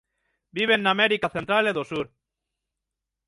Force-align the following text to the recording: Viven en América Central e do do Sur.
Viven 0.57 0.79
en 0.83 0.87
América 0.93 1.27
Central 1.35 1.63
e 1.71 1.73
do 1.73 1.77
do 1.77 1.87
Sur. 1.91 2.05